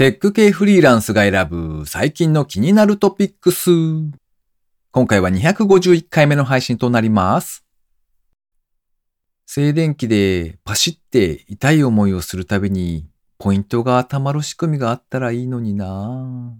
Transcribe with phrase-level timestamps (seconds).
[0.00, 3.70] テック系フリーランスが選ぶ最近の気になるトピックス。
[4.92, 7.66] 今回は251回目の配信となります。
[9.44, 16.56] 静電気でパシって痛い思いをするたびにポイントが溜まる仕組みがあったらいいのにな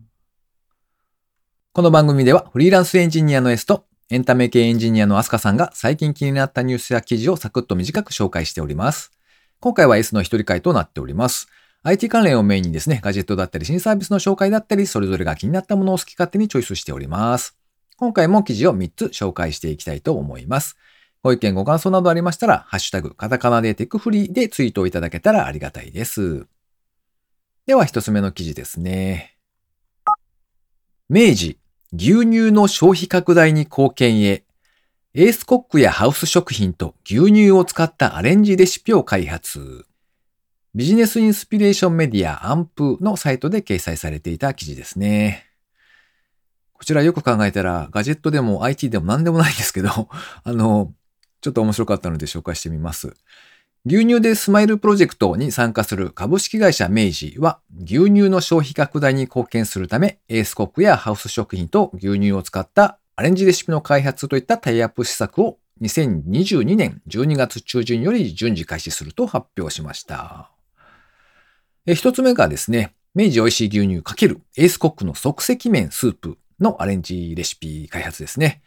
[1.73, 9.13] この番組ではフリーランスエンジニアの S とエンタメ系エンジニアのアスカさんが最近気になったニュースや記事をサクッと短く紹介しております。
[9.61, 11.49] 今回は S の一人会となっております。
[11.83, 17.57] IT 関連をメインにですね、ガジェットだったり新サービスの紹介だったり、それぞれが気になったものを好き勝手にチョイスしております。
[17.97, 20.77] 今回も記事を3つ紹介していきたいと思います。
[21.23, 26.47] ご意見ご感想などありましたら、ハッシュタグ、カタカナでテクフリーでツイートをいただけたらありがたいです。
[27.67, 29.39] では一つ目の記事ですね。
[31.09, 31.59] 明治、
[31.95, 34.45] 牛乳の消費拡大に貢献へ、
[35.15, 39.87] エースコックやハウス食品と牛乳を使ったアレンジレシピを開発。
[40.73, 45.47] ビジネスインスピレーションメディアアンプのサイトで掲載されていた記事ですね。
[46.73, 49.91] こちらよく考えたらガジェットでも IT でも何でもないんですけど、
[50.45, 50.95] あの、
[51.41, 53.15] ちょっと面白かったので紹介してみます。
[53.85, 70.51] 牛乳でスマイルプロジェクトに参加する株式会社明治は牛乳の消費拡大に貢献するためエースコックやハウス食品と牛乳を使ったアレンジレシピの開発といったタイアップ施策を2022年12月中旬より順次開始すると発表しました。
[71.95, 78.63] 一つ目がですね、明治美味しい牛乳×エースコックの即席麺スープのアレンジレシピ開発ですね。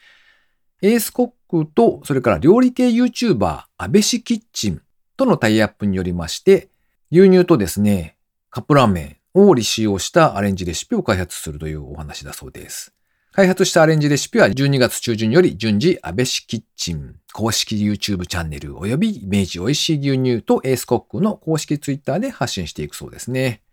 [0.81, 4.81] エースコックと、それから料理系 YouTuber、安倍氏キッチン
[5.15, 6.69] とのタイアップによりまして、
[7.11, 8.17] 牛乳とですね、
[8.49, 12.93] カップラーメンを使用したアレンジレシピを開発するというお話だそうです。
[13.35, 23.63] 開発したアレンジレシピは12月中旬より順次、安倍氏キッチン公式 YouTube チャンネル及び明治美味しい牛乳とエースコックの公式 Twitter で発信していくそうですね。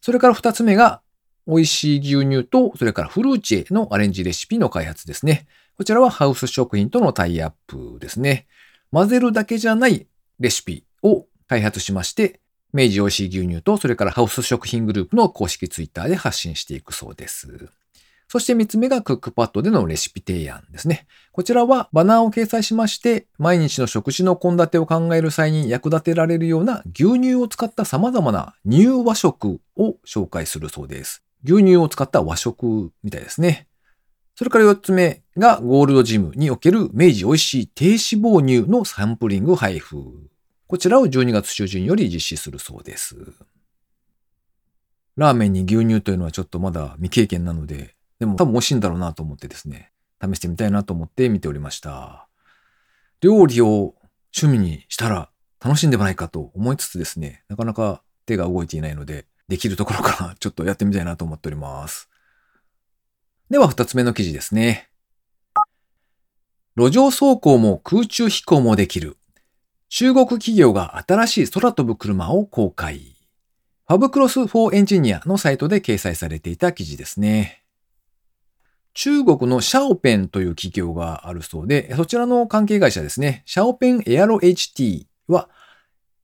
[0.00, 1.02] それから二つ目が、
[1.48, 5.48] 美味しい牛乳と、それからフルーチェのアレンジレシピの開発ですね。
[5.76, 8.46] こちらはハウス食品とのタイアップですね。
[8.92, 10.06] 混ぜるだけじゃない
[10.38, 12.38] レシピを開発しまして、
[12.72, 17.68] 明治美味しい牛乳と、それからハウス食品グループの公式ツイッターで発信していくそうです。
[18.28, 21.06] そして三つ目がクックパッドでのレシピ提案ですね。
[21.32, 31.22] こちらはバナーを掲載しまして、毎日の食事の献立を考える際に役立てられるような牛乳を使った様々な乳和食を紹介するそうです。
[31.42, 33.66] 牛乳を使った和食みたいですね。
[34.34, 40.04] それから四つ目がゴールドジムにおける明治美味しい低脂肪乳のサンプリング配布。
[40.66, 43.16] こちらを12月中旬より実施するそうです。
[45.16, 49.92] ラーメンに牛乳というのはちょっとまだ未経験なので、でも多分美味しいんだろうなと思ってですね、
[50.22, 52.28] 試してみたいなと思って見ておりました。
[53.20, 53.94] 料理を
[54.36, 55.30] 趣味にしたら
[55.64, 62.08] 楽しんでもないかと思いつつですね、なかなか手が動いていないので、できるところから ちょっとやってみたいなと思っております。
[63.50, 64.90] では二つ目の記事ですね。
[66.76, 69.16] 路上走行も空中飛行もできる。
[69.88, 73.16] 中国企業が新しい空飛ぶ車を公開。
[73.88, 77.64] ファブクロス4エンジニアのサイトで掲載されていた記事ですね。
[78.94, 85.48] 中国のシャオペンという企業があるそうで、そちらの関係会社ですね、シャオペンエアロ HT は、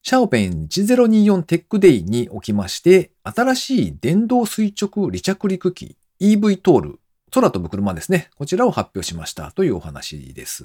[0.03, 10.65] シャオペン1024テックデイにおきまして、新しい電動垂直離着陸機 EV トール、空飛ぶ車ですね、こちらを発表しましたというお話です。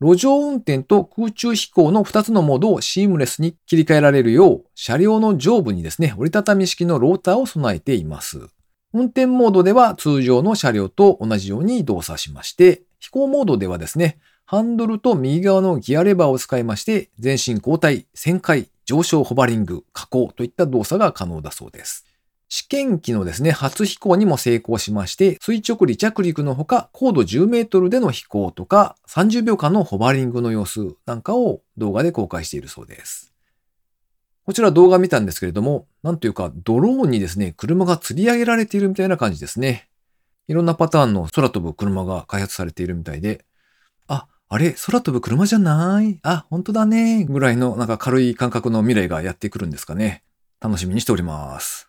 [0.00, 8.48] 路上運転と空中飛行の2つのモードをシームレスに切り替えられるよう、車両の上部にですね、折りたたみ式のローターを備えています。
[8.92, 22.04] 運転モードでは通常の車両と同じように動作しまして、飛行モードではですね、ハンドルと右側のギアレバーを使いまして、前進後退、旋回、上昇ホバリング、下降といった動作が可能だそうです。
[22.48, 33.29] 試験機のですね、初飛行にも成功しまして、垂直離着陸のほか、高度10メートルでの飛行とか、30秒間のホバリングの様子なんかを動画で公開しているそうです。
[34.44, 39.88] こちら動画見たんですけれども、なんというか、ドローンにですね、車が吊り上げられているみたいな感じですね。
[40.48, 43.44] いろんなパターンの空飛ぶ車が開発されているみたいで、
[44.08, 46.18] あ、あれ、空飛ぶ車じゃない？
[46.24, 47.24] あ、本当だね。
[47.24, 50.24] ぐらいのなんか軽い感覚の未来がやってくるんですかね。
[50.60, 51.88] 楽しみにしております。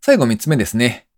[0.00, 1.08] 最後三つ目ですね。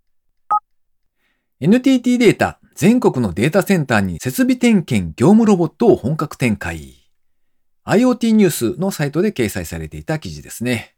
[1.60, 7.03] NTT データ、全国のデータセンターに設備点検業務ロボットを本格展開。
[7.86, 10.94] IoT ニュースのサイトで掲載されていた記事ですね。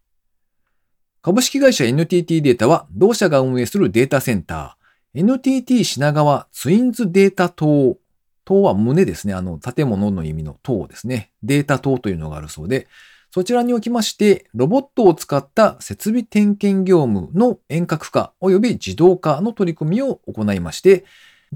[1.21, 7.99] 株式会社 NTT データは同社が運営するデータセンター、NTT 品川ツインズデータ塔。
[8.45, 9.35] 塔は胸ですね。
[9.35, 11.33] あの、建物の意味の塔ですね。
[11.43, 12.87] データ塔というのがあるそうで、
[13.33, 21.05] そちらにおきまして、ロボットを使った設備点検業務の遠隔化及び自動化の取り組みを行いまして、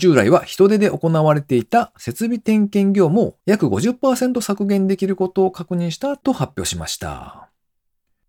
[0.00, 7.50] 従来は人手で行われていた設備点検業務を約50%削減できることを確認したと発表しました。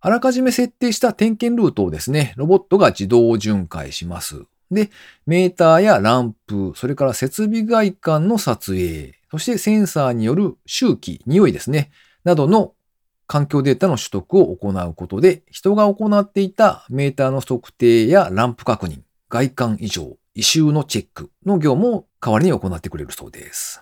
[0.01, 4.43] あらかじめ設定した点検ルートをですね、ロボットが自動巡回します。
[4.69, 4.89] で、
[5.25, 11.91] メーターやランプ、それから設備外観の撮影、そしてセンサーによる周期、匂いですね、
[12.25, 12.73] などの
[13.27, 23.81] 環境データの取得を行うことで、人が行っていたメーターの測定やランプ確認、外観異常、異臭のチェックの業務を代わりに行ってくれるそうです。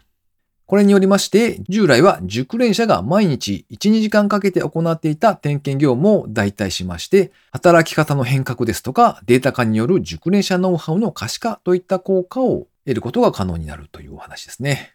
[0.66, 14.94] これによりまして、従来は熟練者が毎日1、2時間かけて行っていた点検業務を代替しまして、働き方の変革ですとか、データ化による熟練者ノウハウの可視化といった効果を得ることが可能になるというお話ですね。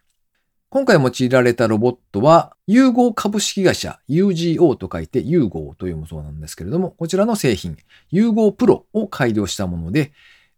[0.70, 7.76] 今回用いられたロボットは、融合株式会社 UGO と書いて融合というもそうなんですけれども、こちらの製品、
[8.10, 10.12] 融合プロを改良したもので、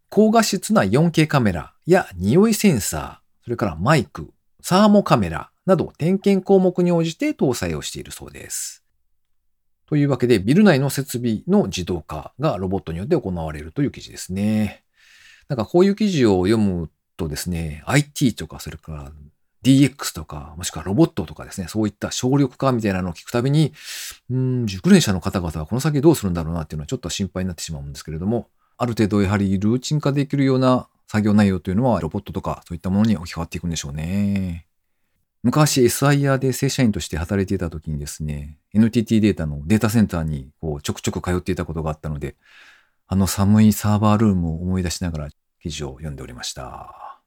[0.09, 4.31] 高画質な 4K カメラや匂いセンサー、それからマイク、
[4.61, 8.83] サーモカメラなど点検項目に応じて搭載をしているそうです。
[9.85, 14.83] というわけで、ビル内の設備の自動化がロボットによって行われるという記事ですね。
[15.47, 19.11] なんかこういう記事を読むとですね、IT とかそれから
[19.63, 23.73] DX とか、もしくはロボットとかですね、そういった省力化みたいなのを聞くたびに、
[24.29, 34.67] うん、熟練者の方々はこの先どうするんだろうなっていうのはちょっと心配になってしまうんですけれども、ある程度やはりルーチン化できるような作業内容というのはロボットとかそういったものに置き換わっていくんでしょうね。
[35.43, 42.35] 昔 SIR で正社員として働いていた時にですね、NTT データのデータセンターにこうちょくちょく通っていたことがあったので、
[43.07, 45.29] あの寒いサーバールームを思い出しながら
[45.61, 47.21] 記事を読んでおりました。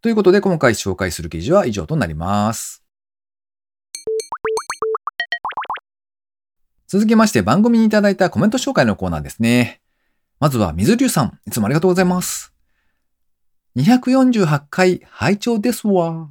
[0.00, 2.82] ということで今回紹介する記事は以上となります。
[6.88, 9.81] 続きまして番組にいただいたコメント紹介のコーナーですね。
[10.42, 12.52] まずは水流さん、いつもありがとうございます。
[13.76, 16.30] 248回拝聴ですわ。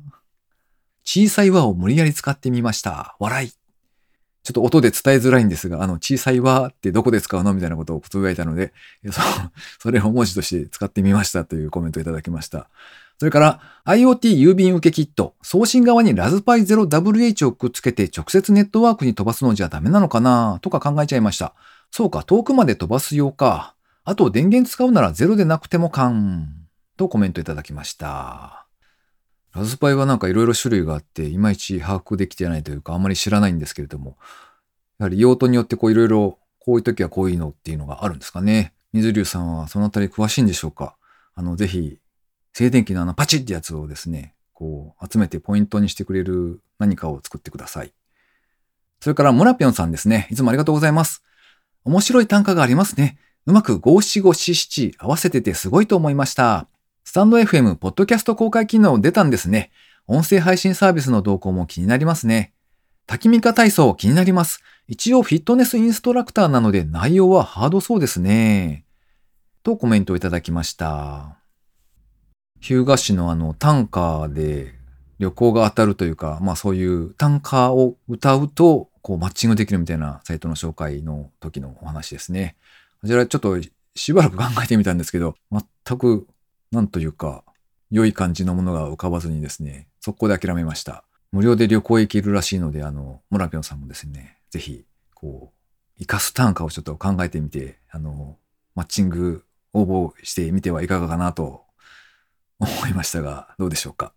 [1.06, 3.16] 小さい輪を無理やり使ってみました。
[3.20, 3.50] 笑い。
[3.52, 3.58] ちょ
[4.52, 8.74] っと音で伝えづらいんですが、あの、小さい輪ってどこで使うのみたいなことをつぶやいたので、
[9.10, 9.22] そ
[9.80, 12.68] それを文字として使ってみましたというコメントをいただきました。
[13.18, 20.60] それから、IoT 郵便受けキット、送信側にラズパイ 0WH をくっつけて直接ネットワークに飛ばすのじゃダメなのかな？
[20.62, 21.54] とか考えちゃいました。
[21.92, 23.74] そうか、遠くまで飛ばすようか。
[24.04, 26.62] あと電源使うならゼロでなくてもかん。
[26.98, 28.68] とコメントいただきました。
[29.54, 34.18] ラズパイはなんかいろいろ種類があって、いまいち把握できてないというか、あんまり知らないんですけれども、
[35.00, 38.74] やはり用途によってこういろいろ、こういう時はこういうのっていうのがあるんですかね。
[38.94, 40.96] 水流さんはそのあたり詳しいんでしょうか
[41.34, 41.98] あの、ぜひ、
[42.54, 47.94] 静電気のあのパチってやつをですね、こう集めてポイントにしてくれる何かを作ってください。
[49.00, 50.28] それからモラピョンさんですね。
[50.30, 51.24] いつもありがとうございます。
[51.84, 53.18] 面白い単価がありますね。
[53.48, 56.68] うまく五七五七七合わせててすごいと思いました。
[57.04, 59.72] スタンド FM ポッドキャスト公開機能出たんですね。
[60.06, 62.54] 音声配信サービスの動向も気になりますね。
[63.08, 64.62] 滝ミカ体操気になります。
[64.88, 68.86] 一応フィットネスインストラクターなので内容はハードそうですね。
[69.64, 71.38] とコメントをいただきました。
[72.60, 74.76] 日向市のあの短歌で
[75.18, 82.56] 旅行が当たるというか、まあそういう短歌を歌うとこうマッチングできるみたいなサイトの紹介の時のお話ですね。
[83.02, 83.58] こちらちょっと
[83.96, 86.28] しばらく考えてみたんですけど、全く、
[86.72, 87.44] なんというか、
[87.90, 91.04] 良い感じのものが浮かばずにですね、速攻で諦めました。
[91.32, 98.38] 無料で旅行行けるらしいので、あの、モラピョンさんもですね、ぜひ、こう、生かす単価をちょっと考えてみて、あの、
[98.76, 101.64] マッチング応募してみてはいかがかなと
[102.60, 104.14] 思いましたが、どうでしょうか？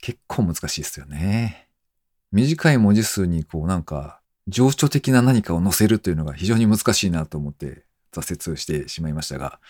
[0.00, 1.68] 結構難しいですよね。
[2.32, 9.60] 短い文字数にこうなんか情緒的な何かを載せるというのが非常に難しいなと思って挫折してしまいましたが、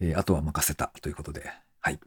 [0.00, 1.50] えー、あとは任せたということで、
[1.80, 1.98] はい。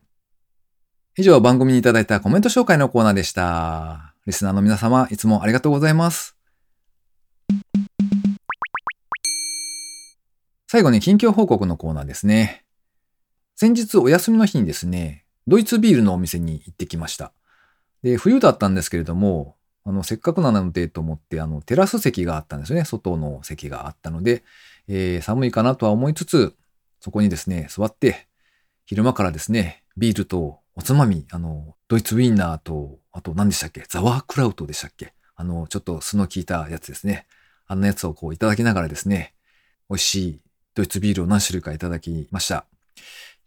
[1.17, 4.13] 以上番組にいただいたコメント紹介のコーナーでした。
[4.25, 6.35] リスナーの皆様、いつもありがとうございます。
[10.67, 12.65] 最後に近況報告のコーナーですね。
[13.55, 17.31] 先日お休みの日にですね、ドイツビールのお店に行ってきました。
[18.03, 19.55] で、冬だったんですけれども、
[19.85, 22.85] あの、せっかくなのでと思って、あの、テラス席があったんですよね。
[22.85, 24.43] 外の席があったので、
[24.87, 26.55] えー、寒いかなとは思いつつ、
[26.99, 28.27] そこにですね、座って、
[28.85, 37.27] 昼間からですね、ビールとおつまみ、あの、ドイツウィンナーと、あと何でしたっけザワークラウトでしたっけあの、ちょっと酢の効いたやつですね。
[37.67, 39.33] あんなやつをこういただきながらですね、
[39.89, 40.41] 美味しい
[40.73, 42.65] ドイツビールを何種類かいただきました。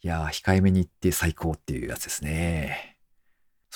[0.02, 2.87] いやー、控えめに行って最高っていうやつですね。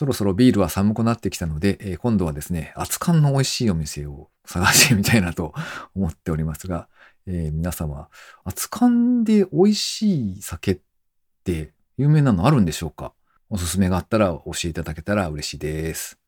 [0.03, 5.55] そろそろビールは寒くなってきたので、えー今度はですね、熱燗の美味しいお店を探してみたいなと
[5.95, 6.89] 思っておりますが、
[7.29, 8.09] えー皆様、
[8.45, 10.79] 熱燗で美味しい酒っ
[11.45, 13.13] て有名なのあるんでしょうか？
[13.49, 16.19] おすすめがあったら教えていただけたら嬉しいです。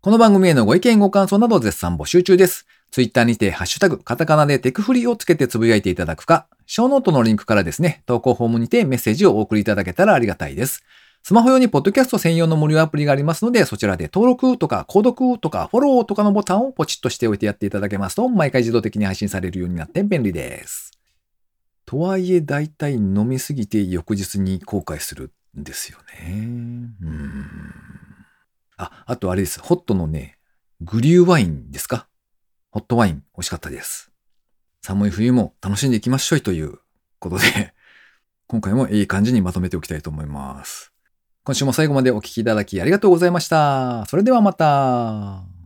[0.00, 2.66] この番組へのご意見ご感想など絶賛募集中です。
[2.90, 10.82] ツイッターにてハッシュタグ、カタカナでテクフリをつけてつぶやいていただくか、ショーノートのリンクからですね、投稿フォームにてメッセージをお送りいただけたらありがたいです。
[11.22, 20.92] スマホ用にポッドキャスト専用の無料アプリがありますので、そちらで登録とか購読とかフォローとかのボタンをポチッとしておいてやっていただけますと、毎回自動的に配信されるようになって便利です。
[21.84, 26.48] とはいえ、だいたい飲みすぎて翌日に後悔するんですよね。
[27.02, 27.44] うん。
[28.78, 29.60] あ、あとあれです。
[29.60, 30.38] ホットのね、
[30.80, 32.06] グリューワインですか？
[32.70, 34.10] ホットワイン美味しかったです。
[34.82, 36.78] 寒い冬も楽しんでいきましょうという
[37.18, 37.74] ことで、
[38.46, 40.92] 今回もいい感じにまとめておきたいと思います。
[41.48, 44.04] 今週も最後までお聴きいただきありがとうございました。
[44.04, 45.57] それではまた。